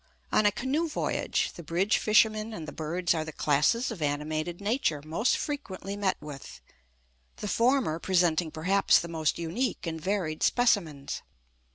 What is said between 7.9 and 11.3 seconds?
presenting perhaps the most unique and varied specimens.